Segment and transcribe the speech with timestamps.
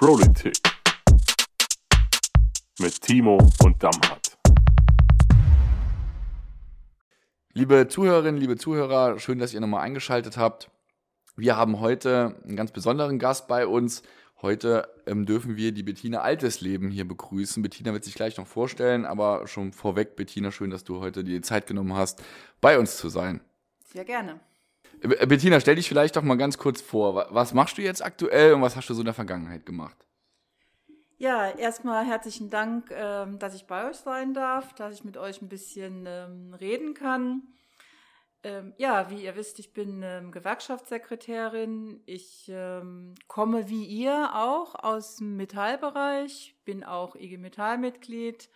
[0.00, 0.56] Politik
[2.78, 4.38] mit Timo und Damhardt.
[7.52, 10.70] Liebe Zuhörerinnen, liebe Zuhörer, schön, dass ihr nochmal eingeschaltet habt.
[11.36, 14.02] Wir haben heute einen ganz besonderen Gast bei uns.
[14.40, 17.62] Heute ähm, dürfen wir die Bettina Altesleben hier begrüßen.
[17.62, 21.42] Bettina wird sich gleich noch vorstellen, aber schon vorweg, Bettina, schön, dass du heute die
[21.42, 22.22] Zeit genommen hast,
[22.62, 23.42] bei uns zu sein.
[23.84, 24.40] Sehr gerne.
[25.00, 27.26] Äh, Bettina, stell dich vielleicht doch mal ganz kurz vor.
[27.30, 29.96] Was machst du jetzt aktuell und was hast du so in der Vergangenheit gemacht?
[31.18, 35.42] Ja, erstmal herzlichen Dank, ähm, dass ich bei euch sein darf, dass ich mit euch
[35.42, 37.42] ein bisschen ähm, reden kann.
[38.42, 40.00] Ähm, ja, wie ihr wisst, ich bin
[40.32, 42.02] Gewerkschaftssekretärin.
[42.06, 42.50] Ich
[43.26, 48.48] komme wie ihr auch aus dem Metallbereich, bin auch IG Metall-Mitglied,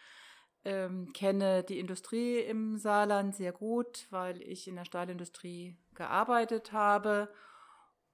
[0.64, 7.28] ähm, kenne die Industrie im Saarland sehr gut, weil ich in der Stahlindustrie gearbeitet habe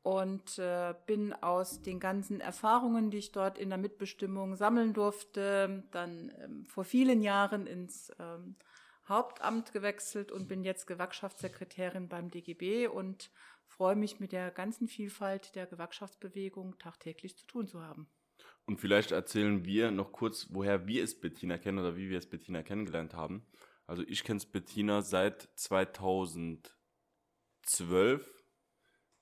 [0.03, 5.85] und äh, bin aus den ganzen Erfahrungen, die ich dort in der Mitbestimmung sammeln durfte,
[5.91, 8.57] dann ähm, vor vielen Jahren ins ähm,
[9.09, 13.31] Hauptamt gewechselt und bin jetzt Gewerkschaftssekretärin beim DGB und
[13.67, 18.09] freue mich mit der ganzen Vielfalt der Gewerkschaftsbewegung tagtäglich zu tun zu haben.
[18.71, 22.29] Und vielleicht erzählen wir noch kurz, woher wir es Bettina kennen oder wie wir es
[22.29, 23.45] Bettina kennengelernt haben.
[23.85, 26.71] Also ich kenne Bettina seit 2012.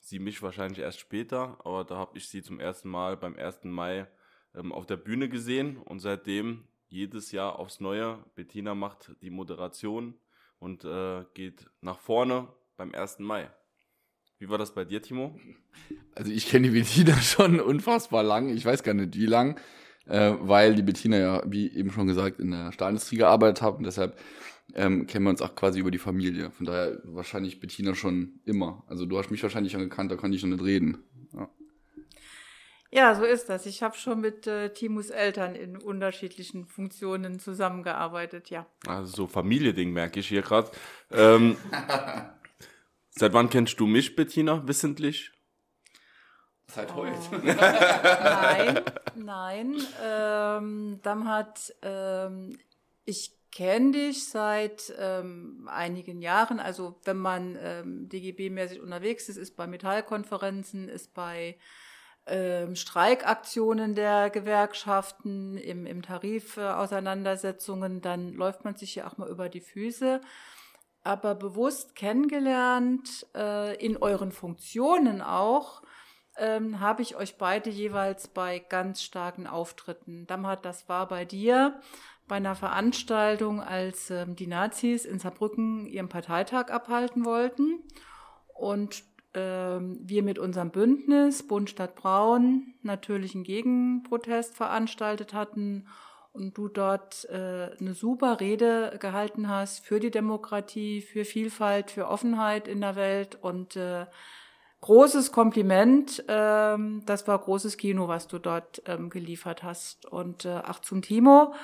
[0.01, 3.65] Sie mich wahrscheinlich erst später, aber da habe ich sie zum ersten Mal beim 1.
[3.65, 4.07] Mai
[4.55, 8.23] ähm, auf der Bühne gesehen und seitdem jedes Jahr aufs Neue.
[8.35, 10.21] Bettina macht die Moderation
[10.59, 13.21] und äh, geht nach vorne beim 1.
[13.21, 13.51] Mai.
[14.39, 15.39] Wie war das bei dir, Timo?
[16.15, 18.49] Also ich kenne die Bettina schon unfassbar lang.
[18.49, 19.59] Ich weiß gar nicht wie lang,
[20.07, 23.85] äh, weil die Bettina ja, wie eben schon gesagt, in der Stahlindustrie gearbeitet hat und
[23.85, 24.19] deshalb
[24.75, 26.51] ähm, kennen wir uns auch quasi über die Familie.
[26.51, 28.85] Von daher wahrscheinlich Bettina schon immer.
[28.87, 30.99] Also du hast mich wahrscheinlich schon gekannt, da kann ich schon nicht reden.
[31.33, 31.49] Ja.
[32.91, 33.67] Ja, so ist das.
[33.67, 38.67] Ich habe schon mit äh, Timus Eltern in unterschiedlichen Funktionen zusammengearbeitet, ja.
[38.87, 40.71] Also so Familiending merke ich hier gerade.
[41.11, 41.57] Ähm,
[43.19, 45.33] seit wann kennst du mich, Bettina, wissentlich?
[46.67, 47.19] Seit heute.
[47.33, 47.37] Oh.
[47.43, 48.81] nein,
[49.17, 49.77] nein.
[50.05, 52.59] Ähm, dann hat ähm,
[53.05, 56.61] ich kenne dich seit ähm, einigen Jahren.
[56.61, 61.57] Also wenn man ähm, DGB-mäßig unterwegs ist, ist bei Metallkonferenzen, ist bei
[62.27, 69.49] ähm, Streikaktionen der Gewerkschaften, im, im Tarifauseinandersetzungen, dann läuft man sich ja auch mal über
[69.49, 70.21] die Füße.
[71.09, 75.81] Aber bewusst kennengelernt, äh, in euren Funktionen auch,
[76.37, 80.27] ähm, habe ich euch beide jeweils bei ganz starken Auftritten.
[80.27, 81.81] Damhat, das war bei dir
[82.27, 87.83] bei einer Veranstaltung, als ähm, die Nazis in Saarbrücken ihren Parteitag abhalten wollten.
[88.53, 89.03] Und
[89.33, 95.87] ähm, wir mit unserem Bündnis Bund Stadt Braun natürlich einen Gegenprotest veranstaltet hatten
[96.33, 102.09] und du dort äh, eine super Rede gehalten hast für die Demokratie, für Vielfalt, für
[102.09, 104.07] Offenheit in der Welt und äh,
[104.81, 106.25] großes Kompliment.
[106.29, 110.07] Ähm, das war großes Kino, was du dort ähm, geliefert hast.
[110.07, 111.55] Und äh, ach zum Timo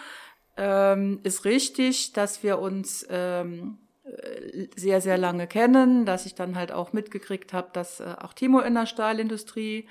[0.56, 6.56] ähm, ist richtig, dass wir uns ähm, äh, sehr, sehr lange kennen, dass ich dann
[6.56, 9.88] halt auch mitgekriegt habe, dass äh, auch Timo in der Stahlindustrie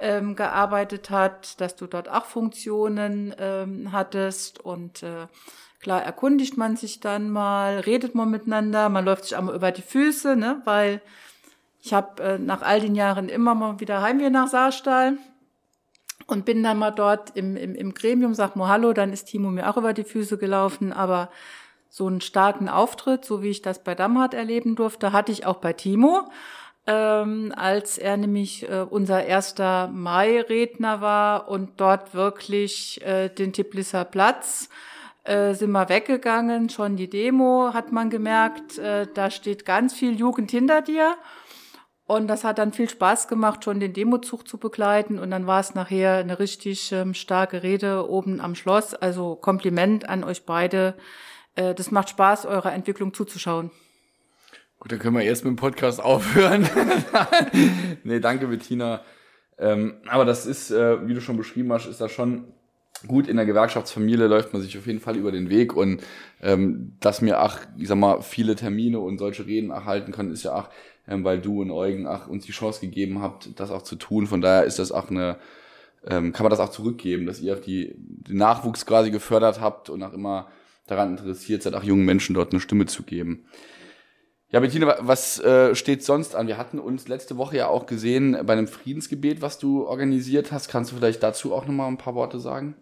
[0.00, 4.60] ähm, gearbeitet hat, dass du dort auch Funktionen ähm, hattest.
[4.60, 5.26] Und äh,
[5.80, 9.82] klar erkundigt man sich dann mal, redet man miteinander, man läuft sich einmal über die
[9.82, 11.00] Füße, ne, weil
[11.80, 15.18] ich habe äh, nach all den Jahren immer mal wieder Heimweh nach Saarstahl
[16.26, 19.50] und bin dann mal dort im, im, im Gremium, sag mal Hallo, dann ist Timo
[19.50, 21.30] mir auch über die Füße gelaufen, aber
[21.88, 25.56] so einen starken Auftritt, so wie ich das bei Damhardt erleben durfte, hatte ich auch
[25.56, 26.30] bei Timo,
[26.86, 34.04] ähm, als er nämlich äh, unser erster Mai-Redner war und dort wirklich äh, den Tiplisser
[34.04, 34.68] Platz
[35.24, 40.18] äh, sind wir weggegangen, schon die Demo hat man gemerkt, äh, da steht ganz viel
[40.18, 41.16] Jugend hinter dir.
[42.04, 45.18] Und das hat dann viel Spaß gemacht, schon den Demozug zu begleiten.
[45.18, 48.92] Und dann war es nachher eine richtig ähm, starke Rede oben am Schloss.
[48.92, 50.94] Also Kompliment an euch beide
[51.54, 53.70] äh, das macht Spaß, eurer Entwicklung zuzuschauen.
[54.82, 56.68] Gut, dann können wir erst mit dem Podcast aufhören.
[58.02, 59.02] nee, danke, Bettina.
[59.56, 62.46] Ähm, aber das ist, äh, wie du schon beschrieben hast, ist das schon
[63.06, 63.28] gut.
[63.28, 66.02] In der Gewerkschaftsfamilie läuft man sich auf jeden Fall über den Weg und
[66.42, 70.42] ähm, dass mir ach, ich sag mal, viele Termine und solche Reden erhalten können, ist
[70.42, 70.68] ja auch,
[71.06, 74.26] ähm, weil du und Eugen ach, uns die Chance gegeben habt, das auch zu tun.
[74.26, 75.36] Von daher ist das auch eine,
[76.08, 79.90] ähm, kann man das auch zurückgeben, dass ihr auch die, den Nachwuchs quasi gefördert habt
[79.90, 80.48] und auch immer
[80.88, 83.44] daran interessiert seid, auch jungen Menschen dort eine Stimme zu geben.
[84.52, 86.46] Ja, Bettina, was äh, steht sonst an?
[86.46, 90.68] Wir hatten uns letzte Woche ja auch gesehen bei einem Friedensgebet, was du organisiert hast.
[90.68, 92.76] Kannst du vielleicht dazu auch nochmal ein paar Worte sagen?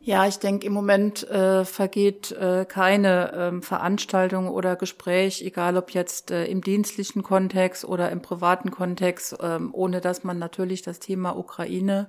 [0.00, 5.90] Ja, ich denke, im Moment äh, vergeht äh, keine ähm, Veranstaltung oder Gespräch, egal ob
[5.90, 11.00] jetzt äh, im dienstlichen Kontext oder im privaten Kontext, ähm, ohne dass man natürlich das
[11.00, 12.08] Thema Ukraine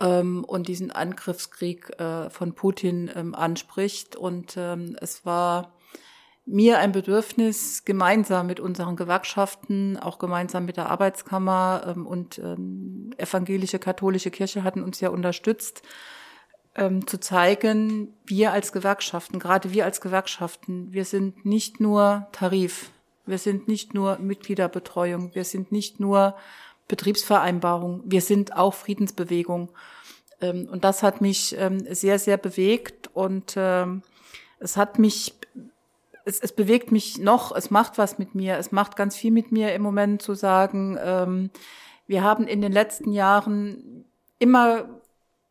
[0.00, 4.14] ähm, und diesen Angriffskrieg äh, von Putin ähm, anspricht.
[4.14, 5.72] Und ähm, es war
[6.48, 13.10] mir ein Bedürfnis, gemeinsam mit unseren Gewerkschaften, auch gemeinsam mit der Arbeitskammer ähm, und ähm,
[13.18, 15.82] evangelische katholische Kirche hatten uns ja unterstützt,
[16.74, 22.90] ähm, zu zeigen, wir als Gewerkschaften, gerade wir als Gewerkschaften, wir sind nicht nur Tarif,
[23.26, 26.34] wir sind nicht nur Mitgliederbetreuung, wir sind nicht nur
[26.88, 29.70] Betriebsvereinbarung, wir sind auch Friedensbewegung.
[30.40, 34.02] Ähm, und das hat mich ähm, sehr, sehr bewegt und ähm,
[34.60, 35.37] es hat mich
[36.28, 39.50] es, es bewegt mich noch, es macht was mit mir, es macht ganz viel mit
[39.50, 41.50] mir im Moment zu sagen, ähm,
[42.06, 44.04] wir haben in den letzten Jahren
[44.38, 44.88] immer,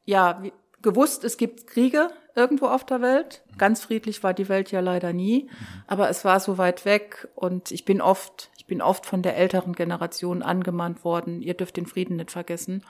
[0.06, 0.41] ja,
[0.83, 3.41] gewusst, es gibt Kriege irgendwo auf der Welt.
[3.57, 5.50] Ganz friedlich war die Welt ja leider nie,
[5.88, 9.35] aber es war so weit weg und ich bin oft, ich bin oft von der
[9.35, 12.83] älteren Generation angemahnt worden, ihr dürft den Frieden nicht vergessen.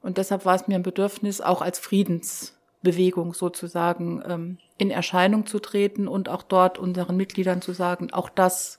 [0.00, 5.46] Und deshalb war es mir ein Bedürfnis, auch als Friedens Bewegung sozusagen ähm, in Erscheinung
[5.46, 8.78] zu treten und auch dort unseren Mitgliedern zu sagen, auch das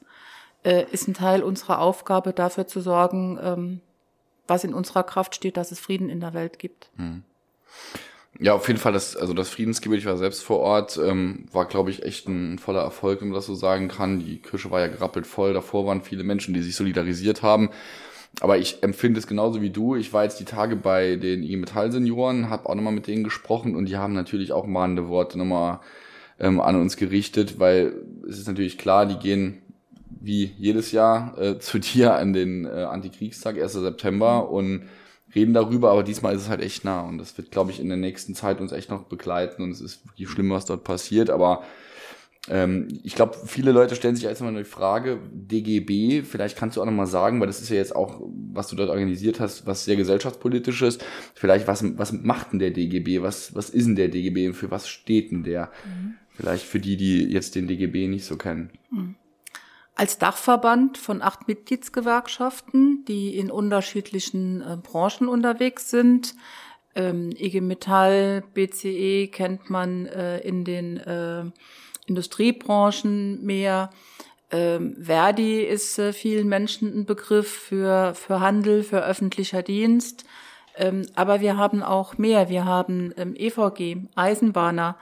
[0.64, 3.82] äh, ist ein Teil unserer Aufgabe, dafür zu sorgen, ähm,
[4.48, 6.90] was in unserer Kraft steht, dass es Frieden in der Welt gibt.
[6.98, 7.24] Hm.
[8.40, 11.66] Ja, auf jeden Fall, das, also das Friedensgebet, ich war selbst vor Ort, ähm, war,
[11.66, 14.20] glaube ich, echt ein voller Erfolg, wenn man das so sagen kann.
[14.20, 17.70] Die Kirche war ja gerappelt voll, davor waren viele Menschen, die sich solidarisiert haben.
[18.40, 19.96] Aber ich empfinde es genauso wie du.
[19.96, 23.24] Ich war jetzt die Tage bei den IG Metall Senioren, habe auch nochmal mit denen
[23.24, 25.80] gesprochen und die haben natürlich auch mahnende Worte nochmal
[26.40, 27.94] ähm, an uns gerichtet, weil
[28.28, 29.62] es ist natürlich klar, die gehen
[30.10, 33.74] wie jedes Jahr äh, zu dir an den äh, Antikriegstag, 1.
[33.74, 34.84] September und
[35.34, 37.88] reden darüber, aber diesmal ist es halt echt nah und das wird, glaube ich, in
[37.88, 41.30] der nächsten Zeit uns echt noch begleiten und es ist wirklich schlimm, was dort passiert,
[41.30, 41.64] aber
[42.50, 46.86] ähm, ich glaube, viele Leute stellen sich erstmal eine Frage, DGB, vielleicht kannst du auch
[46.86, 48.22] nochmal sagen, weil das ist ja jetzt auch,
[48.52, 51.06] was du dort organisiert hast, was sehr gesellschaftspolitisch ist.
[51.36, 53.22] Vielleicht, was, was macht denn der DGB?
[53.22, 55.72] Was, was ist denn der DGB und für was steht denn der?
[55.86, 56.16] Mhm.
[56.30, 58.72] Vielleicht für die, die jetzt den DGB nicht so kennen.
[58.90, 59.16] Mhm.
[59.94, 66.34] Als Dachverband von acht Mitgliedsgewerkschaften, die in unterschiedlichen äh, Branchen unterwegs sind,
[66.96, 71.44] ähm, IG Metall, BCE kennt man äh, in den äh,
[72.12, 73.90] Industriebranchen mehr.
[74.52, 80.26] Ähm, Verdi ist äh, vielen Menschen ein Begriff für, für Handel, für öffentlicher Dienst.
[80.76, 82.50] Ähm, aber wir haben auch mehr.
[82.50, 84.98] Wir haben ähm, EVG, Eisenbahner.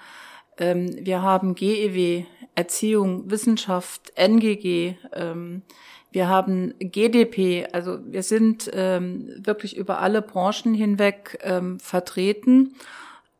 [0.59, 4.95] Ähm, wir haben GEW, Erziehung, Wissenschaft, NGG.
[5.13, 5.63] Ähm,
[6.11, 7.67] wir haben GDP.
[7.71, 11.39] Also wir sind ähm, wirklich über alle Branchen hinweg
[11.79, 12.75] vertreten.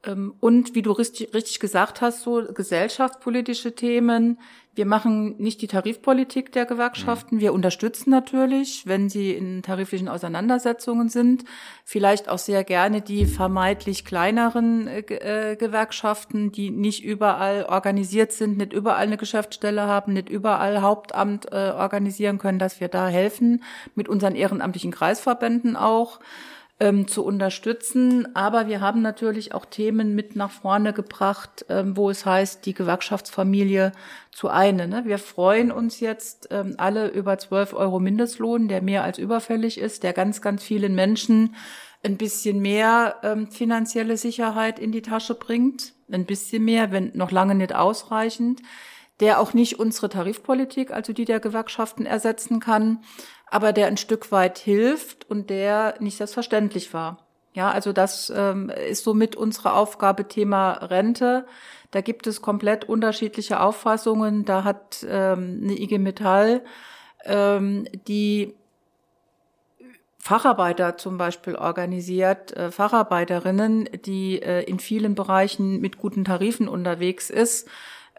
[0.06, 4.40] Ähm, und wie du richtig, richtig gesagt hast, so gesellschaftspolitische Themen.
[4.76, 7.36] Wir machen nicht die Tarifpolitik der Gewerkschaften.
[7.36, 7.40] Mhm.
[7.42, 11.44] Wir unterstützen natürlich, wenn sie in tariflichen Auseinandersetzungen sind,
[11.84, 18.58] vielleicht auch sehr gerne die vermeintlich kleineren äh, äh, Gewerkschaften, die nicht überall organisiert sind,
[18.58, 23.64] nicht überall eine Geschäftsstelle haben, nicht überall Hauptamt äh, organisieren können, dass wir da helfen,
[23.96, 26.20] mit unseren ehrenamtlichen Kreisverbänden auch
[26.80, 28.36] ähm, zu unterstützen.
[28.36, 32.74] Aber wir haben natürlich auch Themen mit nach vorne gebracht, ähm, wo es heißt, die
[32.74, 33.92] Gewerkschaftsfamilie
[34.32, 34.90] zu einen.
[34.90, 35.04] Ne?
[35.06, 40.04] Wir freuen uns jetzt ähm, alle über 12 Euro Mindestlohn, der mehr als überfällig ist,
[40.04, 41.56] der ganz, ganz vielen Menschen
[42.02, 45.94] ein bisschen mehr ähm, finanzielle Sicherheit in die Tasche bringt.
[46.10, 48.62] Ein bisschen mehr, wenn noch lange nicht ausreichend
[49.20, 53.04] der auch nicht unsere Tarifpolitik, also die der Gewerkschaften ersetzen kann,
[53.50, 57.18] aber der ein Stück weit hilft und der nicht selbstverständlich war.
[57.54, 61.46] Ja, also das ähm, ist somit unsere Aufgabe Thema Rente.
[61.92, 64.46] Da gibt es komplett unterschiedliche Auffassungen.
[64.46, 66.62] Da hat ähm, eine IG Metall
[67.26, 68.54] ähm, die
[70.20, 77.30] Facharbeiter zum Beispiel organisiert, äh, Facharbeiterinnen, die äh, in vielen Bereichen mit guten Tarifen unterwegs
[77.30, 77.68] ist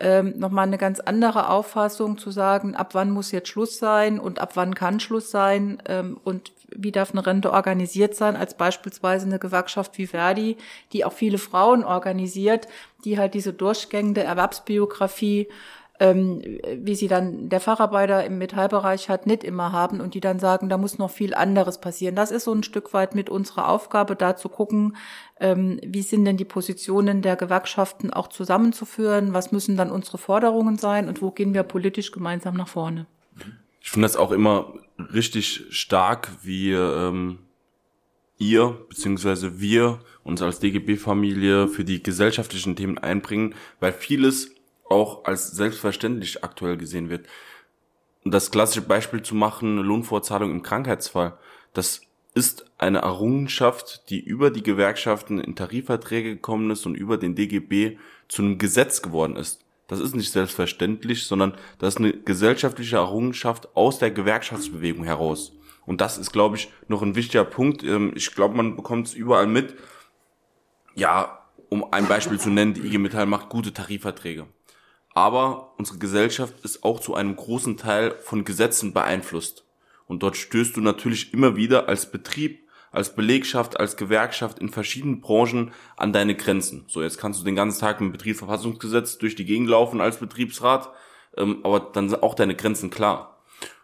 [0.00, 4.38] ähm, nochmal eine ganz andere Auffassung zu sagen, ab wann muss jetzt Schluss sein und
[4.38, 9.26] ab wann kann Schluss sein ähm, und wie darf eine Rente organisiert sein, als beispielsweise
[9.26, 10.56] eine Gewerkschaft wie Verdi,
[10.92, 12.68] die auch viele Frauen organisiert,
[13.04, 15.48] die halt diese durchgängende Erwerbsbiografie
[16.00, 16.40] ähm,
[16.78, 20.70] wie sie dann der Facharbeiter im Metallbereich hat, nicht immer haben und die dann sagen,
[20.70, 22.16] da muss noch viel anderes passieren.
[22.16, 24.96] Das ist so ein Stück weit mit unserer Aufgabe, da zu gucken,
[25.38, 30.78] ähm, wie sind denn die Positionen der Gewerkschaften auch zusammenzuführen, was müssen dann unsere Forderungen
[30.78, 33.06] sein und wo gehen wir politisch gemeinsam nach vorne.
[33.82, 34.72] Ich finde das auch immer
[35.12, 37.40] richtig stark, wie ähm,
[38.38, 39.60] ihr bzw.
[39.60, 44.54] wir uns als DGB-Familie für die gesellschaftlichen Themen einbringen, weil vieles
[44.90, 47.26] auch als selbstverständlich aktuell gesehen wird.
[48.24, 51.38] Das klassische Beispiel zu machen, Lohnfortzahlung im Krankheitsfall,
[51.72, 52.02] das
[52.34, 57.96] ist eine Errungenschaft, die über die Gewerkschaften in Tarifverträge gekommen ist und über den DGB
[58.28, 59.64] zu einem Gesetz geworden ist.
[59.88, 65.52] Das ist nicht selbstverständlich, sondern das ist eine gesellschaftliche Errungenschaft aus der Gewerkschaftsbewegung heraus.
[65.86, 67.82] Und das ist, glaube ich, noch ein wichtiger Punkt.
[67.82, 69.74] Ähm, ich glaube, man bekommt es überall mit.
[70.94, 74.46] Ja, um ein Beispiel zu nennen, die IG Metall macht gute Tarifverträge.
[75.12, 79.64] Aber unsere Gesellschaft ist auch zu einem großen Teil von Gesetzen beeinflusst.
[80.06, 85.20] Und dort stößt du natürlich immer wieder als Betrieb, als Belegschaft, als Gewerkschaft in verschiedenen
[85.20, 86.84] Branchen an deine Grenzen.
[86.88, 90.18] So, jetzt kannst du den ganzen Tag mit dem Betriebsverfassungsgesetz durch die Gegend laufen als
[90.18, 90.90] Betriebsrat,
[91.36, 93.38] ähm, aber dann sind auch deine Grenzen klar.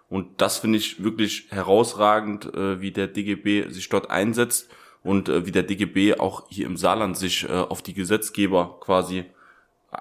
[0.08, 4.68] Und das finde ich wirklich herausragend, äh, wie der DGB sich dort einsetzt
[5.02, 9.24] und äh, wie der DGB auch hier im Saarland sich äh, auf die Gesetzgeber quasi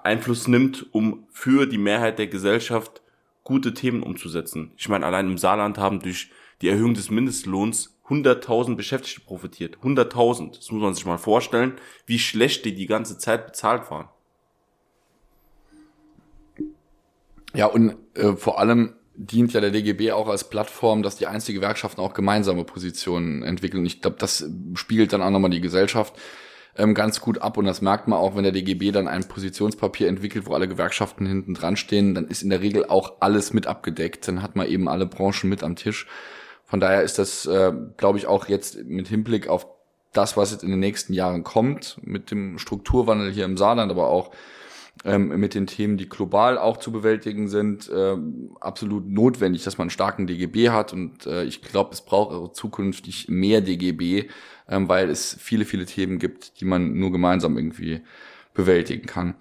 [0.04, 3.02] Einfluss nimmt, um für die Mehrheit der Gesellschaft
[3.44, 4.72] gute Themen umzusetzen.
[4.78, 9.78] Ich meine, allein im Saarland haben durch die Erhöhung des Mindestlohns 100.000 Beschäftigte profitiert.
[9.84, 10.58] 100.000.
[10.58, 11.74] Das muss man sich mal vorstellen,
[12.06, 14.10] wie schlecht die die ganze Zeit bezahlt waren.
[17.54, 21.62] Ja, und äh, vor allem dient ja der DGB auch als Plattform, dass die einzelnen
[21.62, 23.86] Gewerkschaften auch gemeinsame Positionen entwickeln.
[23.86, 26.16] Ich glaube, das spiegelt dann auch nochmal die Gesellschaft
[26.78, 30.08] ähm, ganz gut ab und das merkt man auch, wenn der DGB dann ein Positionspapier
[30.08, 33.68] entwickelt, wo alle Gewerkschaften hinten dran stehen, dann ist in der Regel auch alles mit
[33.68, 36.08] abgedeckt, dann hat man eben alle Branchen mit am Tisch.
[36.66, 39.68] Von daher ist das, äh, glaube ich, auch jetzt mit Hinblick auf
[40.14, 44.10] das, was jetzt in den nächsten Jahren kommt, mit dem Strukturwandel hier im Saarland, aber
[44.10, 44.32] auch
[45.04, 48.16] ähm, mit den Themen, die global auch zu bewältigen sind, äh,
[48.60, 50.94] absolut notwendig, dass man einen starken DGB hat.
[50.94, 54.30] Und äh, ich glaube, es braucht auch zukünftig mehr DGB,
[54.70, 58.02] ähm, weil es viele, viele Themen gibt, die man nur gemeinsam irgendwie
[58.54, 59.36] bewältigen kann.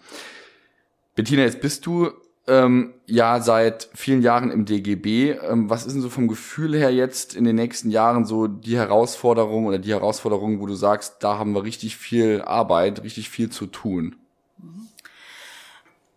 [1.14, 2.10] Bettina, jetzt bist du
[2.46, 5.30] ähm, ja seit vielen Jahren im DGB.
[5.32, 8.76] Ähm, was ist denn so vom Gefühl her jetzt in den nächsten Jahren so die
[8.76, 13.50] Herausforderung oder die Herausforderung, wo du sagst, da haben wir richtig viel Arbeit, richtig viel
[13.50, 14.16] zu tun?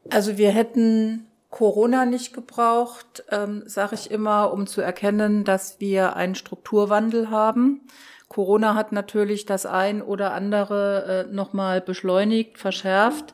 [0.09, 6.15] Also wir hätten Corona nicht gebraucht, ähm, sage ich immer, um zu erkennen, dass wir
[6.15, 7.81] einen Strukturwandel haben.
[8.27, 13.33] Corona hat natürlich das ein oder andere äh, nochmal beschleunigt, verschärft,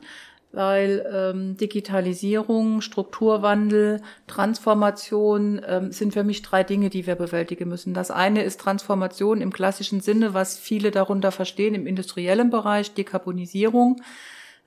[0.52, 7.92] weil ähm, Digitalisierung, Strukturwandel, Transformation ähm, sind für mich drei Dinge, die wir bewältigen müssen.
[7.92, 14.00] Das eine ist Transformation im klassischen Sinne, was viele darunter verstehen, im industriellen Bereich, Dekarbonisierung.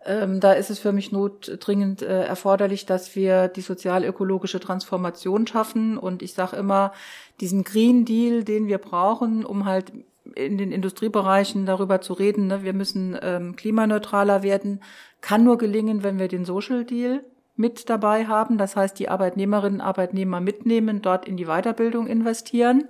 [0.08, 5.98] Ähm, da ist es für mich notdringend äh, erforderlich, dass wir die sozial-ökologische Transformation schaffen.
[5.98, 6.94] Und ich sage immer,
[7.42, 9.92] diesen Green Deal, den wir brauchen, um halt
[10.36, 14.82] in den Industriebereichen darüber zu reden, ne, wir müssen ähm, klimaneutraler werden,
[15.20, 17.24] kann nur gelingen, wenn wir den Social Deal
[17.58, 18.58] mit dabei haben.
[18.58, 22.86] Das heißt, die Arbeitnehmerinnen und Arbeitnehmer mitnehmen, dort in die Weiterbildung investieren.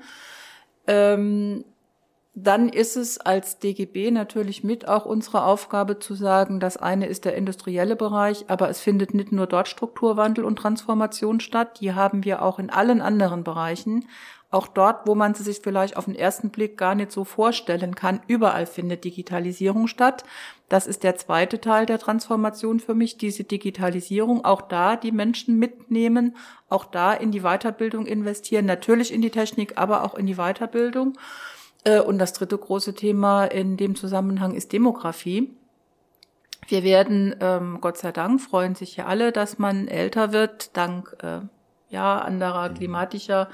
[0.86, 1.64] Ähm,
[2.40, 7.26] dann ist es als DGB natürlich mit auch unsere Aufgabe zu sagen, das eine ist
[7.26, 12.24] der industrielle Bereich, aber es findet nicht nur dort Strukturwandel und Transformation statt, die haben
[12.26, 14.08] wir auch in allen anderen Bereichen.
[14.52, 17.96] Auch dort, wo man sie sich vielleicht auf den ersten Blick gar nicht so vorstellen
[17.96, 20.24] kann, überall findet Digitalisierung statt.
[20.70, 24.46] Das ist der zweite Teil der Transformation für mich, diese Digitalisierung.
[24.46, 26.38] Auch da die Menschen mitnehmen,
[26.70, 31.18] auch da in die Weiterbildung investieren, natürlich in die Technik, aber auch in die Weiterbildung.
[31.88, 35.50] Äh, und das dritte große Thema in dem Zusammenhang ist Demografie.
[36.68, 41.16] Wir werden, ähm, Gott sei Dank, freuen sich ja alle, dass man älter wird, dank
[41.24, 41.40] äh,
[41.90, 43.48] ja anderer klimatischer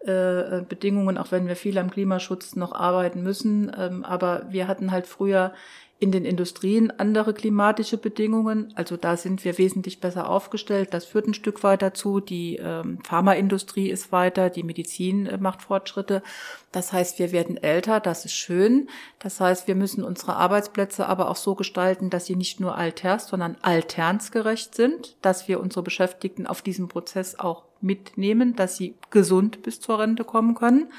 [0.00, 3.70] äh, Bedingungen, auch wenn wir viel am Klimaschutz noch arbeiten müssen.
[3.78, 5.52] Ähm, aber wir hatten halt früher
[6.00, 8.72] in den Industrien andere klimatische Bedingungen.
[8.76, 10.94] Also da sind wir wesentlich besser aufgestellt.
[10.94, 12.20] Das führt ein Stück weit dazu.
[12.20, 16.22] Die ähm, Pharmaindustrie ist weiter, die Medizin äh, macht Fortschritte.
[16.70, 18.88] Das heißt, wir werden älter, das ist schön.
[19.18, 23.26] Das heißt, wir müssen unsere Arbeitsplätze aber auch so gestalten, dass sie nicht nur alters,
[23.26, 29.62] sondern alternsgerecht sind, dass wir unsere Beschäftigten auf diesem Prozess auch mitnehmen, dass sie gesund
[29.62, 30.92] bis zur Rente kommen können.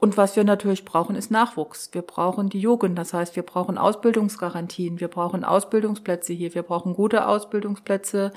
[0.00, 1.90] Und was wir natürlich brauchen, ist Nachwuchs.
[1.92, 2.98] Wir brauchen die Jugend.
[2.98, 4.98] Das heißt, wir brauchen Ausbildungsgarantien.
[4.98, 6.54] Wir brauchen Ausbildungsplätze hier.
[6.54, 8.32] Wir brauchen gute Ausbildungsplätze.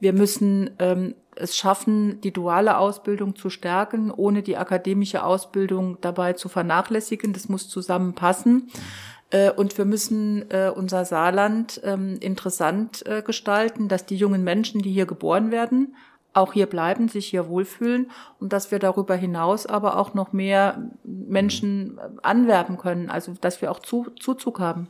[0.00, 6.32] Wir müssen ähm, es schaffen, die duale Ausbildung zu stärken, ohne die akademische Ausbildung dabei
[6.32, 7.32] zu vernachlässigen.
[7.32, 8.70] Das muss zusammenpassen.
[9.30, 14.82] Äh, und wir müssen äh, unser Saarland ähm, interessant äh, gestalten, dass die jungen Menschen,
[14.82, 15.94] die hier geboren werden,
[16.34, 18.10] auch hier bleiben, sich hier wohlfühlen
[18.40, 23.70] und dass wir darüber hinaus aber auch noch mehr Menschen anwerben können, also dass wir
[23.70, 24.88] auch zu, Zuzug haben.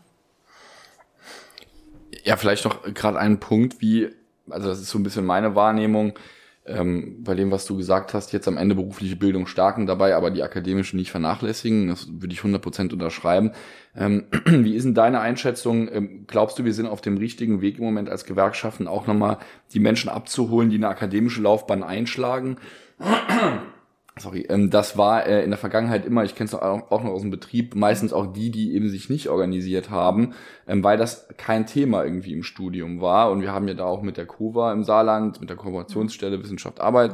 [2.24, 4.10] Ja, vielleicht noch gerade einen Punkt, wie,
[4.48, 6.18] also das ist so ein bisschen meine Wahrnehmung,
[6.66, 10.30] ähm, bei dem, was du gesagt hast, jetzt am Ende berufliche Bildung starken dabei, aber
[10.30, 11.88] die akademische nicht vernachlässigen.
[11.88, 13.52] Das würde ich 100% unterschreiben.
[13.94, 15.88] Ähm, wie ist denn deine Einschätzung?
[15.92, 19.38] Ähm, glaubst du, wir sind auf dem richtigen Weg im Moment als Gewerkschaften auch nochmal
[19.74, 22.56] die Menschen abzuholen, die eine akademische Laufbahn einschlagen?
[24.16, 27.10] sorry, ähm, das war äh, in der Vergangenheit immer, ich kenne es auch, auch noch
[27.10, 30.34] aus dem Betrieb, meistens auch die, die eben sich nicht organisiert haben,
[30.68, 33.30] ähm, weil das kein Thema irgendwie im Studium war.
[33.30, 36.80] Und wir haben ja da auch mit der KUWA im Saarland, mit der Kooperationsstelle Wissenschaft
[36.80, 37.12] Arbeit,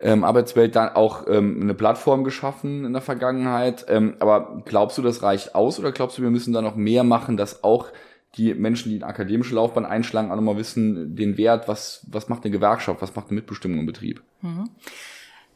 [0.00, 3.84] ähm, Arbeitswelt dann auch ähm, eine Plattform geschaffen in der Vergangenheit.
[3.88, 7.04] Ähm, aber glaubst du, das reicht aus oder glaubst du, wir müssen da noch mehr
[7.04, 7.88] machen, dass auch
[8.36, 12.44] die Menschen, die eine akademische Laufbahn einschlagen, auch nochmal wissen, den Wert, was, was macht
[12.44, 14.22] eine Gewerkschaft, was macht eine Mitbestimmung im Betrieb?
[14.40, 14.70] Mhm.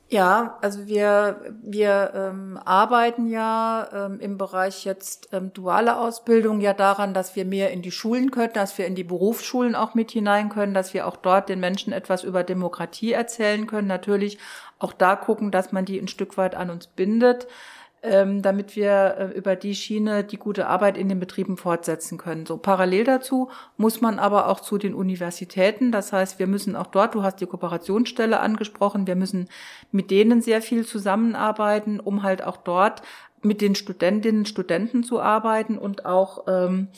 [0.09, 6.75] Ja, also wir, wir ähm, arbeiten ja ähm, im Bereich jetzt ähm, duale Ausbildung ja
[6.75, 10.13] daran, dass wir mehr in die Schulen können, dass wir in die Berufsschulen auch mit
[10.13, 13.89] hinein können, dass wir auch dort den Menschen etwas über Demokratie erzählen können.
[13.89, 14.39] Natürlich
[14.79, 17.49] auch da gucken, dass man die ein Stück weit an uns bindet
[18.07, 22.47] ähm, damit wir äh, über die Schiene die gute Arbeit in den Betrieben fortsetzen können.
[22.47, 25.93] So parallel dazu muss man aber auch zu den Universitäten.
[25.93, 29.49] Das heißt, wir müssen auch dort, du hast die Kooperationsstelle angesprochen, wir müssen
[29.91, 33.03] mit denen sehr viel zusammenarbeiten, um halt auch dort
[33.43, 36.89] mit den Studentinnen und Studenten zu arbeiten und auch ähm,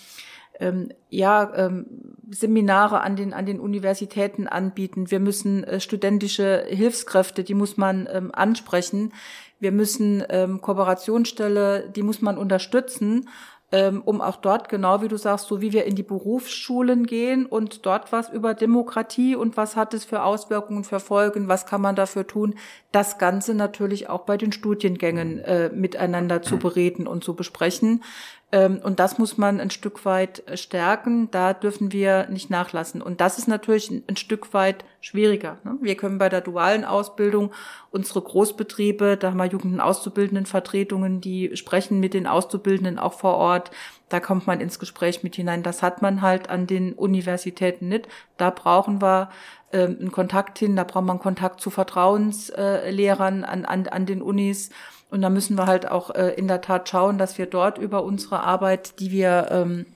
[0.60, 1.86] ähm, ja, ähm,
[2.30, 5.10] Seminare an den, an den Universitäten anbieten.
[5.10, 9.12] Wir müssen äh, studentische Hilfskräfte, die muss man ähm, ansprechen.
[9.60, 13.28] Wir müssen ähm, Kooperationsstelle, die muss man unterstützen,
[13.70, 17.44] ähm, um auch dort, genau wie du sagst, so wie wir in die Berufsschulen gehen
[17.44, 21.82] und dort was über Demokratie und was hat es für Auswirkungen, für Folgen, was kann
[21.82, 22.54] man dafür tun,
[22.92, 28.02] das Ganze natürlich auch bei den Studiengängen äh, miteinander zu bereden und zu besprechen.
[28.50, 31.30] Ähm, und das muss man ein Stück weit äh, stärken.
[31.30, 33.02] Da dürfen wir nicht nachlassen.
[33.02, 35.58] Und das ist natürlich ein, Stück weit schwieriger.
[35.64, 35.76] Ne?
[35.82, 37.52] Wir können bei der dualen Ausbildung
[37.90, 43.34] unsere Großbetriebe, da haben wir Jugend- und Auszubildendenvertretungen, die sprechen mit den Auszubildenden auch vor
[43.36, 43.70] Ort.
[44.08, 45.62] Da kommt man ins Gespräch mit hinein.
[45.62, 48.08] Das hat man halt an den Universitäten nicht.
[48.38, 49.28] Da brauchen wir
[49.72, 54.70] ähm, einen Kontakt hin, da braucht man Kontakt zu Vertrauenslehrern an, an, an den Unis.
[55.10, 58.02] Und da müssen wir halt auch äh, in der Tat schauen, dass wir dort über
[58.02, 59.86] unsere Arbeit, die wir ähm,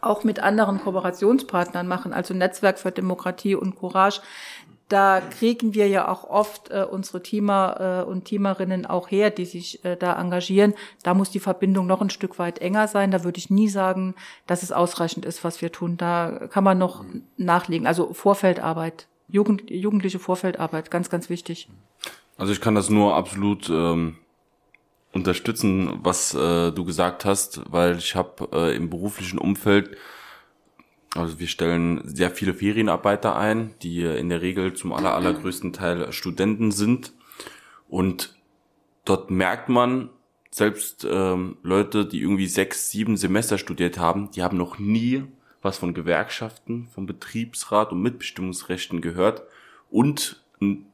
[0.00, 4.20] auch mit anderen Kooperationspartnern machen, also Netzwerk für Demokratie und Courage,
[4.88, 9.44] da kriegen wir ja auch oft äh, unsere Teamer äh, und Teamerinnen auch her, die
[9.44, 10.72] sich äh, da engagieren.
[11.02, 13.10] Da muss die Verbindung noch ein Stück weit enger sein.
[13.10, 14.14] Da würde ich nie sagen,
[14.46, 15.98] dass es ausreichend ist, was wir tun.
[15.98, 17.04] Da kann man noch
[17.36, 17.86] nachlegen.
[17.86, 21.68] Also Vorfeldarbeit, Jugend, jugendliche Vorfeldarbeit, ganz, ganz wichtig.
[22.38, 24.16] Also ich kann das nur absolut ähm,
[25.12, 29.96] unterstützen, was äh, du gesagt hast, weil ich habe äh, im beruflichen Umfeld,
[31.14, 36.12] also wir stellen sehr viele Ferienarbeiter ein, die in der Regel zum aller, allergrößten Teil
[36.12, 37.12] Studenten sind.
[37.88, 38.36] Und
[39.04, 40.10] dort merkt man,
[40.50, 45.24] selbst ähm, Leute, die irgendwie sechs, sieben Semester studiert haben, die haben noch nie
[45.60, 49.42] was von Gewerkschaften, vom Betriebsrat und Mitbestimmungsrechten gehört.
[49.90, 50.44] Und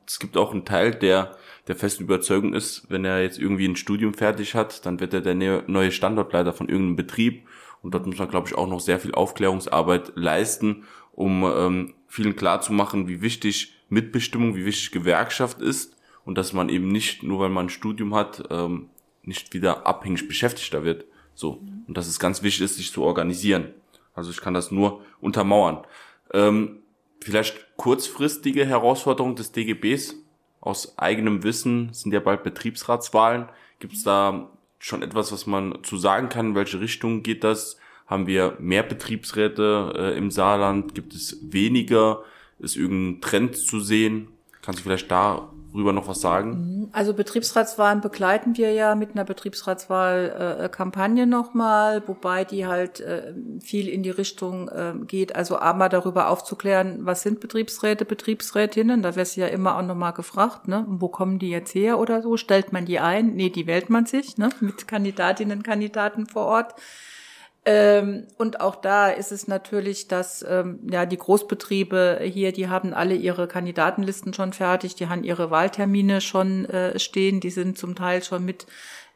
[0.06, 3.76] es gibt auch einen Teil, der der festen Überzeugung ist, wenn er jetzt irgendwie ein
[3.76, 5.34] Studium fertig hat, dann wird er der
[5.66, 7.46] neue Standortleiter von irgendeinem Betrieb.
[7.82, 12.36] Und dort muss man, glaube ich, auch noch sehr viel Aufklärungsarbeit leisten, um ähm, vielen
[12.36, 17.50] klarzumachen, wie wichtig Mitbestimmung, wie wichtig Gewerkschaft ist und dass man eben nicht, nur weil
[17.50, 18.88] man ein Studium hat, ähm,
[19.22, 21.04] nicht wieder abhängig Beschäftigter wird.
[21.34, 21.62] So.
[21.86, 23.68] Und dass es ganz wichtig ist, sich zu organisieren.
[24.14, 25.84] Also ich kann das nur untermauern.
[26.32, 26.80] Ähm,
[27.24, 30.14] vielleicht kurzfristige Herausforderung des DGBs
[30.60, 33.48] aus eigenem Wissen, sind ja bald Betriebsratswahlen.
[33.78, 36.48] Gibt es da schon etwas, was man zu sagen kann?
[36.48, 37.78] In welche Richtung geht das?
[38.06, 40.94] Haben wir mehr Betriebsräte äh, im Saarland?
[40.94, 42.22] Gibt es weniger?
[42.58, 44.28] Ist irgendein Trend zu sehen?
[44.60, 46.88] Kannst du vielleicht da darüber noch was sagen?
[46.92, 54.04] Also Betriebsratswahlen begleiten wir ja mit einer Betriebsratswahlkampagne nochmal, wobei die halt äh, viel in
[54.04, 59.48] die Richtung äh, geht, also einmal darüber aufzuklären, was sind Betriebsräte, Betriebsrätinnen, da wäre ja
[59.48, 60.86] immer auch nochmal gefragt, ne?
[60.88, 63.34] wo kommen die jetzt her oder so, stellt man die ein?
[63.34, 64.50] Nee, die wählt man sich, ne?
[64.60, 66.74] mit Kandidatinnen Kandidaten vor Ort.
[67.66, 72.92] Ähm, und auch da ist es natürlich, dass ähm, ja die Großbetriebe hier, die haben
[72.92, 77.94] alle ihre Kandidatenlisten schon fertig, die haben ihre Wahltermine schon äh, stehen, die sind zum
[77.94, 78.66] Teil schon mit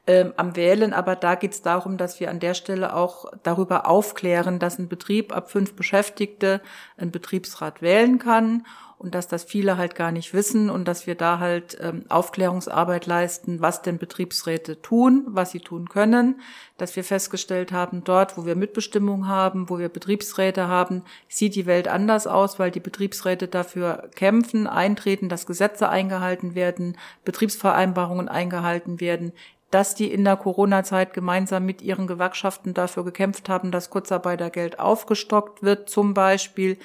[0.07, 3.87] ähm, am Wählen, aber da geht es darum, dass wir an der Stelle auch darüber
[3.87, 6.63] aufklären, dass ein Betrieb ab fünf Beschäftigte
[6.97, 8.65] einen Betriebsrat wählen kann
[8.99, 13.07] und dass das viele halt gar nicht wissen und dass wir da halt ähm, Aufklärungsarbeit
[13.07, 16.41] leisten, was denn Betriebsräte tun, was sie tun können,
[16.79, 21.67] dass wir festgestellt haben, dort, wo wir Mitbestimmung haben, wo wir Betriebsräte haben, sieht die
[21.67, 29.01] Welt anders aus, weil die Betriebsräte dafür kämpfen, eintreten, dass Gesetze eingehalten werden, Betriebsvereinbarungen eingehalten
[29.01, 29.33] werden,
[29.71, 35.63] dass die in der Corona-Zeit gemeinsam mit ihren Gewerkschaften dafür gekämpft haben, dass Kurzarbeitergeld aufgestockt
[35.63, 36.79] wird, zum Beispiel.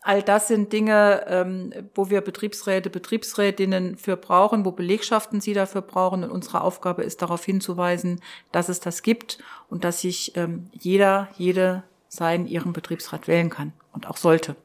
[0.00, 5.82] All das sind Dinge, ähm, wo wir Betriebsräte, Betriebsrätinnen für brauchen, wo Belegschaften sie dafür
[5.82, 6.24] brauchen.
[6.24, 8.20] Und unsere Aufgabe ist darauf hinzuweisen,
[8.52, 13.72] dass es das gibt und dass sich ähm, jeder, jede seinen ihren Betriebsrat wählen kann
[13.92, 14.56] und auch sollte.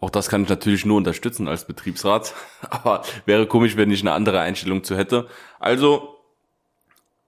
[0.00, 2.34] Auch das kann ich natürlich nur unterstützen als Betriebsrat,
[2.70, 5.28] aber wäre komisch, wenn ich eine andere Einstellung zu hätte.
[5.60, 6.11] Also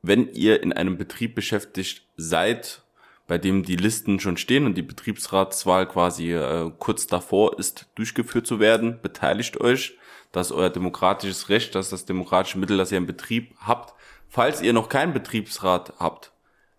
[0.07, 2.83] wenn ihr in einem Betrieb beschäftigt seid,
[3.27, 8.47] bei dem die Listen schon stehen und die Betriebsratswahl quasi äh, kurz davor ist, durchgeführt
[8.47, 9.97] zu werden, beteiligt euch.
[10.31, 13.95] Das ist euer demokratisches Recht, das ist das demokratische Mittel, das ihr im Betrieb habt.
[14.29, 16.33] Falls ihr noch keinen Betriebsrat habt,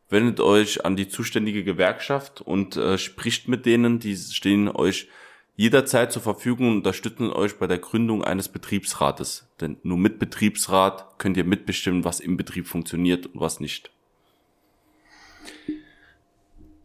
[0.10, 5.08] wendet euch an die zuständige Gewerkschaft und äh, spricht mit denen, die stehen euch
[5.56, 9.48] jederzeit zur Verfügung und unterstützen euch bei der Gründung eines Betriebsrates.
[9.62, 13.92] Denn nur mit Betriebsrat könnt ihr mitbestimmen, was im Betrieb funktioniert und was nicht.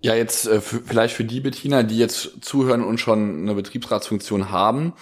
[0.02, 4.94] Ja, jetzt äh, vielleicht für die Bettina, die jetzt zuhören und schon eine Betriebsratsfunktion haben.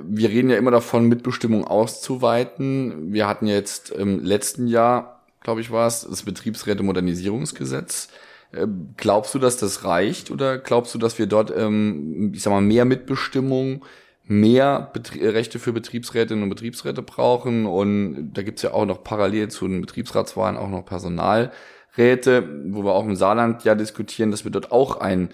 [0.00, 3.12] Wir reden ja immer davon, Mitbestimmung auszuweiten.
[3.12, 8.10] Wir hatten jetzt im letzten Jahr, glaube ich, war es, das Betriebsräte-Modernisierungsgesetz.
[8.52, 12.50] Ähm, glaubst du, dass das reicht oder glaubst du, dass wir dort, ähm, ich sag
[12.50, 13.84] mal, mehr Mitbestimmung,
[14.24, 17.66] mehr Betrie Rechte für Betriebsrätinnen und Betriebsräte brauchen?
[17.66, 22.92] Und da gibt's ja auch noch parallel zu den Betriebsratswahlen auch noch Personalräte, wo wir
[22.92, 25.30] auch im Saarland ja diskutieren, dass wir dort auch ein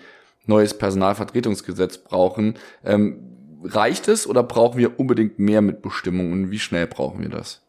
[0.47, 2.55] neues Personalvertretungsgesetz brauchen.
[2.85, 7.64] Ähm, reicht es oder brauchen wir unbedingt mehr Mitbestimmung und wie schnell brauchen wir das?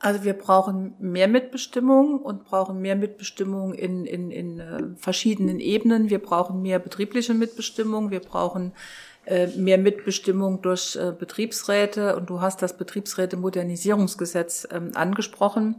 [0.00, 6.08] Also wir brauchen mehr Mitbestimmung und brauchen mehr Mitbestimmung in, in, in äh, verschiedenen Ebenen.
[6.08, 8.12] Wir brauchen mehr betriebliche Mitbestimmung.
[8.12, 8.72] Wir brauchen
[9.26, 12.14] äh, mehr Mitbestimmung durch äh, Betriebsräte.
[12.16, 15.76] Und du hast das Betriebsräte-Modernisierungsgesetz ähm, angesprochen.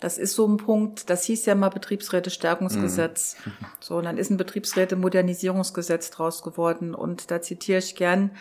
[0.00, 1.08] Das ist so ein Punkt.
[1.08, 3.36] Das hieß ja mal Betriebsräte-Stärkungsgesetz.
[3.44, 3.52] Mhm.
[3.80, 6.94] So, und dann ist ein Betriebsräte-Modernisierungsgesetz draus geworden.
[6.94, 8.32] Und da zitiere ich gern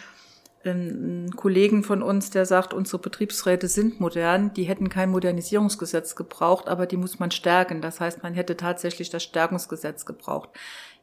[0.63, 6.67] einen Kollegen von uns, der sagt, unsere Betriebsräte sind modern, die hätten kein Modernisierungsgesetz gebraucht,
[6.67, 7.81] aber die muss man stärken.
[7.81, 10.49] Das heißt, man hätte tatsächlich das Stärkungsgesetz gebraucht.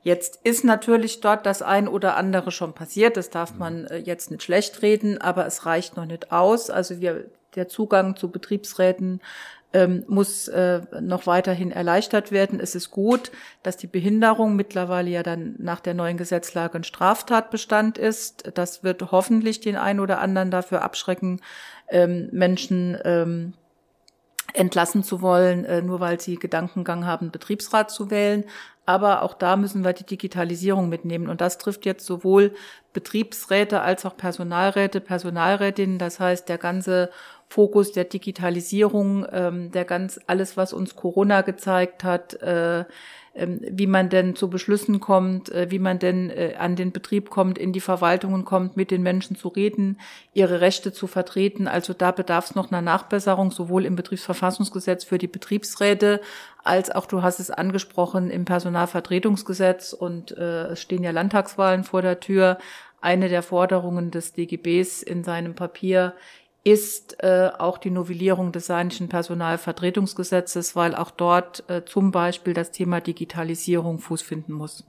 [0.03, 4.31] Jetzt ist natürlich dort das ein oder andere schon passiert, das darf man äh, jetzt
[4.31, 6.71] nicht schlecht reden, aber es reicht noch nicht aus.
[6.71, 7.25] Also wir,
[7.57, 9.21] der Zugang zu Betriebsräten
[9.73, 12.59] ähm, muss äh, noch weiterhin erleichtert werden.
[12.61, 13.31] Es ist gut,
[13.63, 18.51] dass die Behinderung mittlerweile ja dann nach der neuen Gesetzlage ein Straftatbestand ist.
[18.55, 21.41] Das wird hoffentlich den einen oder anderen dafür abschrecken,
[21.89, 23.53] ähm, Menschen ähm,
[24.55, 28.45] entlassen zu wollen, äh, nur weil sie Gedankengang haben, Betriebsrat zu wählen.
[28.87, 31.29] Aber auch da müssen wir die Digitalisierung mitnehmen.
[31.29, 32.55] Und das trifft jetzt sowohl
[32.95, 35.99] Betriebsräte als auch Personalräte, Personalrätinnen.
[35.99, 37.11] Das heißt, der ganze
[37.49, 42.85] Fokus der Digitalisierung, ähm, der ganz alles, was uns Corona gezeigt hat, äh,
[43.39, 47.31] ähm, wie man denn zu Beschlüssen kommt, äh, wie man denn äh, an den Betrieb
[47.31, 50.01] kommt, in die Verwaltungen kommt, mit den Menschen zu reden,
[50.35, 51.69] ihre Rechte zu vertreten.
[51.69, 56.21] Also da bedarf es noch einer Nachbesserung, sowohl im Betriebsverfassungsgesetz für die Betriebsräte
[56.65, 62.03] als auch, du hast es angesprochen, im Personalvertretungsgesetz und äh, es stehen ja Landtagswahlen vor
[62.03, 62.59] der Tür.
[63.01, 66.15] Eine der Forderungen des DGBs in seinem Papier
[66.71, 72.71] ist äh, auch die Novellierung des Saarländischen Personalvertretungsgesetzes, weil auch dort äh, zum Beispiel das
[72.71, 74.85] Thema Digitalisierung Fuß finden muss.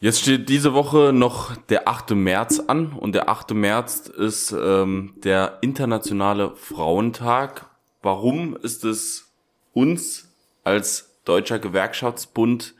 [0.00, 2.10] Jetzt steht diese Woche noch der 8.
[2.10, 3.52] März an und der 8.
[3.52, 7.70] März ist ähm, der internationale Frauentag.
[8.02, 9.32] Warum ist es
[9.72, 10.28] uns
[10.64, 12.74] als Deutscher Gewerkschaftsbund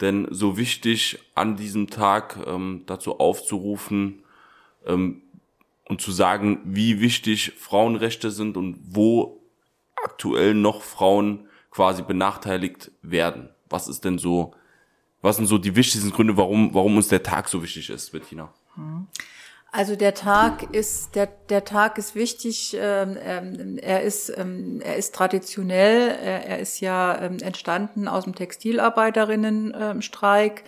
[0.00, 4.22] denn so wichtig, an diesem Tag ähm, dazu aufzurufen,
[4.86, 5.22] ähm,
[5.88, 9.42] und zu sagen, wie wichtig Frauenrechte sind und wo
[10.04, 13.48] aktuell noch Frauen quasi benachteiligt werden.
[13.68, 14.54] Was ist denn so,
[15.22, 18.52] was sind so die wichtigsten Gründe, warum, warum uns der Tag so wichtig ist, Bettina?
[19.70, 22.74] Also der Tag ist der der Tag ist wichtig.
[22.78, 26.08] Ähm, ähm, er ist ähm, er ist traditionell.
[26.08, 30.60] Er, er ist ja ähm, entstanden aus dem Textilarbeiterinnenstreik.
[30.60, 30.66] Ähm,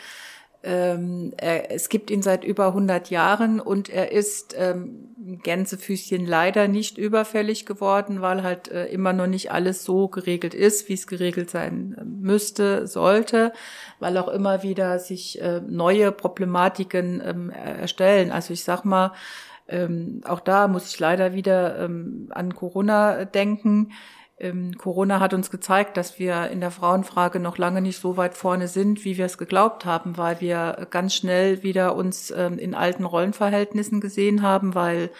[0.63, 5.11] er, es gibt ihn seit über 100 Jahren und er ist ähm,
[5.43, 10.89] Gänsefüßchen leider nicht überfällig geworden, weil halt äh, immer noch nicht alles so geregelt ist,
[10.89, 13.53] wie es geregelt sein äh, müsste, sollte,
[13.99, 18.31] weil auch immer wieder sich äh, neue Problematiken ähm, erstellen.
[18.31, 19.13] Also ich sag mal,
[19.69, 23.93] ähm, auch da muss ich leider wieder ähm, an Corona denken
[24.41, 28.35] ähm, Corona hat uns gezeigt, dass wir in der Frauenfrage noch lange nicht so weit
[28.35, 32.75] vorne sind, wie wir es geglaubt haben, weil wir ganz schnell wieder uns ähm, in
[32.75, 35.11] alten Rollenverhältnissen gesehen haben, weil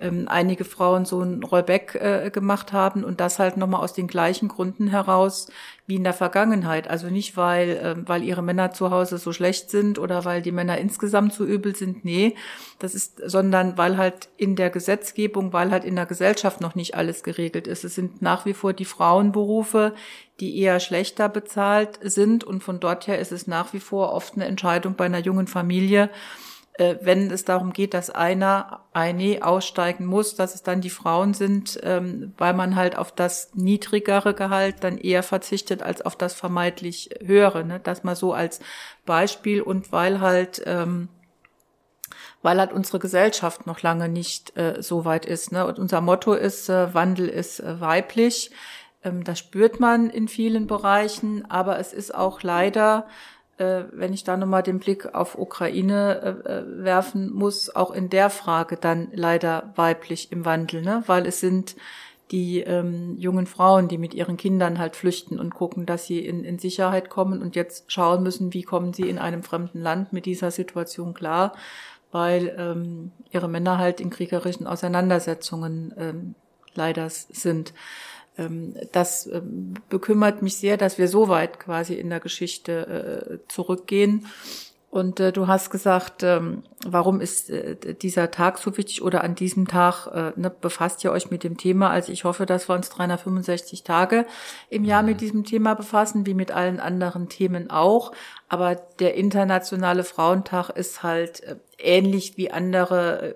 [0.00, 4.08] ähm, einige Frauen so ein Rollback äh, gemacht haben und das halt nochmal aus den
[4.08, 5.48] gleichen Gründen heraus
[5.86, 6.88] wie in der Vergangenheit.
[6.88, 10.52] Also nicht, weil, äh, weil ihre Männer zu Hause so schlecht sind oder weil die
[10.52, 12.04] Männer insgesamt so übel sind.
[12.04, 12.34] Nee,
[12.80, 16.96] das ist, sondern weil halt in der Gesetzgebung, weil halt in der Gesellschaft noch nicht
[16.96, 17.84] alles geregelt ist.
[17.84, 19.94] Es sind nach wie vor die Frauenberufe,
[20.40, 24.34] die eher schlechter bezahlt sind und von dort her ist es nach wie vor oft
[24.34, 26.10] eine Entscheidung bei einer jungen Familie,
[26.74, 31.32] äh, wenn es darum geht, dass einer, eine aussteigen muss, dass es dann die Frauen
[31.32, 36.34] sind, ähm, weil man halt auf das niedrigere Gehalt dann eher verzichtet als auf das
[36.34, 37.64] vermeintlich höhere.
[37.64, 37.80] Ne?
[37.80, 38.60] Das mal so als
[39.06, 41.08] Beispiel und weil halt ähm,
[42.42, 45.50] weil halt unsere Gesellschaft noch lange nicht äh, so weit ist.
[45.50, 45.66] Ne?
[45.66, 48.50] Und unser Motto ist, äh, Wandel ist äh, weiblich.
[49.02, 53.06] Ähm, das spürt man in vielen Bereichen, aber es ist auch leider
[53.58, 58.10] äh, wenn ich da nochmal den Blick auf Ukraine äh, äh, werfen muss, auch in
[58.10, 61.02] der Frage dann leider weiblich im Wandel, ne?
[61.06, 61.76] weil es sind
[62.30, 66.42] die ähm, jungen Frauen, die mit ihren Kindern halt flüchten und gucken, dass sie in,
[66.42, 70.26] in Sicherheit kommen und jetzt schauen müssen, wie kommen sie in einem fremden Land mit
[70.26, 71.52] dieser Situation klar,
[72.10, 76.34] weil ähm, ihre Männer halt in kriegerischen Auseinandersetzungen ähm,
[76.74, 77.74] leider sind.
[78.36, 83.52] Ähm, das ähm, bekümmert mich sehr, dass wir so weit quasi in der Geschichte äh,
[83.52, 84.26] zurückgehen.
[84.90, 89.34] Und äh, du hast gesagt, ähm, warum ist äh, dieser Tag so wichtig oder an
[89.34, 91.90] diesem Tag ne, befasst ihr euch mit dem Thema?
[91.90, 94.24] Also ich hoffe, dass wir uns 365 Tage
[94.70, 95.20] im Jahr mit mhm.
[95.20, 98.12] diesem Thema befassen, wie mit allen anderen Themen auch.
[98.48, 101.42] Aber der internationale Frauentag ist halt
[101.78, 103.34] ähnlich wie andere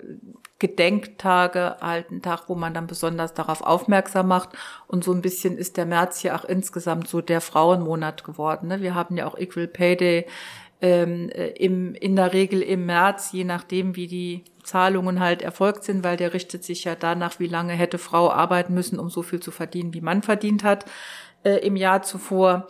[0.59, 4.51] Gedenktage, ein Tag, wo man dann besonders darauf aufmerksam macht.
[4.87, 8.69] Und so ein bisschen ist der März ja auch insgesamt so der Frauenmonat geworden.
[8.69, 8.81] Ne?
[8.81, 10.27] Wir haben ja auch Equal Pay Day
[10.81, 15.85] ähm, äh, im, in der Regel im März, je nachdem, wie die Zahlungen halt erfolgt
[15.85, 19.23] sind, weil der richtet sich ja danach, wie lange hätte Frau arbeiten müssen, um so
[19.23, 20.85] viel zu verdienen, wie Mann verdient hat
[21.45, 22.69] äh, im Jahr zuvor.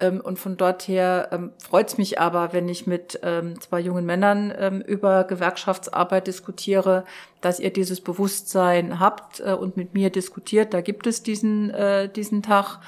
[0.00, 3.80] Ähm, und von dort her ähm, freut es mich aber, wenn ich mit ähm, zwei
[3.80, 7.04] jungen Männern ähm, über Gewerkschaftsarbeit diskutiere,
[7.40, 10.72] dass ihr dieses Bewusstsein habt äh, und mit mir diskutiert.
[10.74, 12.78] Da gibt es diesen, äh, diesen Tag.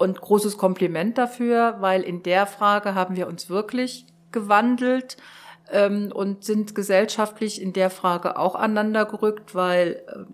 [0.00, 5.16] Und großes Kompliment dafür, weil in der Frage haben wir uns wirklich gewandelt
[5.72, 10.24] ähm, und sind gesellschaftlich in der Frage auch aneinander gerückt, weil äh,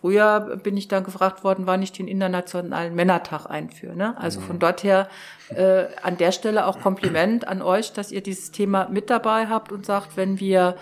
[0.00, 3.96] früher bin ich dann gefragt worden, wann ich den internationalen Männertag einführe.
[3.96, 4.16] Ne?
[4.18, 4.60] Also von mhm.
[4.60, 5.08] dort her
[5.54, 9.72] äh, an der Stelle auch Kompliment an euch, dass ihr dieses Thema mit dabei habt
[9.72, 10.76] und sagt, wenn wir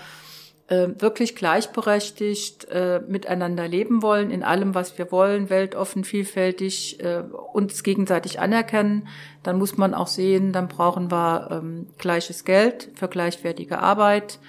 [0.68, 7.22] äh, wirklich gleichberechtigt äh, miteinander leben wollen, in allem, was wir wollen, weltoffen, vielfältig, äh,
[7.52, 9.08] uns gegenseitig anerkennen,
[9.42, 14.40] dann muss man auch sehen, dann brauchen wir ähm, gleiches Geld für gleichwertige Arbeit,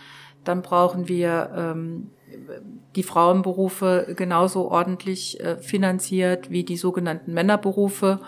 [0.44, 2.10] dann brauchen wir ähm,
[2.96, 8.20] die Frauenberufe genauso ordentlich äh, finanziert wie die sogenannten Männerberufe.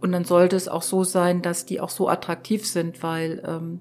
[0.00, 3.80] Und dann sollte es auch so sein, dass die auch so attraktiv sind, weil ähm,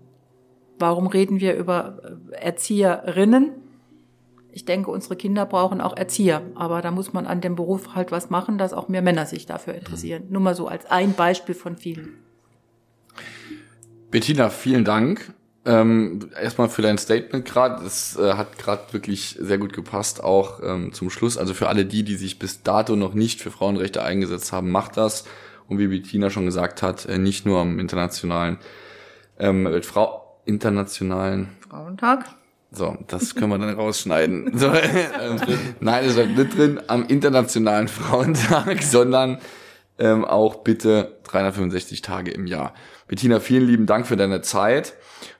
[0.79, 1.99] warum reden wir über
[2.31, 3.51] äh, Erzieherinnen?
[4.51, 8.11] Ich denke, unsere Kinder brauchen auch Erzieher, aber da muss man an dem Beruf halt
[8.11, 10.23] was machen, dass auch mehr Männer sich dafür interessieren.
[10.27, 10.31] Mhm.
[10.31, 12.13] Nur mal so als ein Beispiel von vielen.
[14.11, 15.33] Bettina, vielen Dank.
[15.67, 17.83] Ähm, erstmal für dein Statement gerade.
[17.83, 21.37] Es äh, hat gerade wirklich sehr gut gepasst, auch ähm, zum Schluss.
[21.37, 24.95] Also für alle die, die sich bis dato noch nicht für Frauenrechte eingesetzt haben, macht
[24.95, 25.25] das.
[25.67, 28.59] Und wie Bettina schon gesagt hat, äh, nicht nur am internationalen
[29.39, 32.25] ähm, Frau internationalen Frauentag.
[32.71, 34.51] So, das können wir dann rausschneiden.
[34.57, 35.39] So, ähm,
[35.79, 39.39] nein, es bleibt nicht drin am internationalen Frauentag, sondern
[39.97, 42.73] ähm, auch bitte 365 Tage im Jahr.
[43.07, 44.93] Bettina, vielen lieben Dank für deine Zeit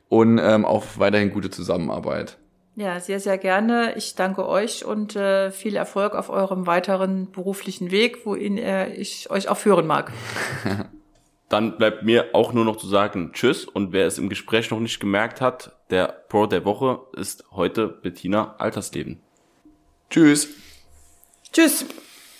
[0.09, 2.37] und ähm, auch weiterhin gute Zusammenarbeit.
[2.75, 3.93] Ja, sehr, sehr gerne.
[3.95, 9.29] Ich danke euch und äh, viel Erfolg auf eurem weiteren beruflichen Weg, wohin er ich
[9.29, 10.11] euch auch führen mag.
[11.49, 14.79] Dann bleibt mir auch nur noch zu sagen Tschüss und wer es im Gespräch noch
[14.79, 19.21] nicht gemerkt hat, der Pro der Woche ist heute Bettina Altersleben.
[20.09, 20.49] Tschüss.
[21.53, 21.85] Tschüss.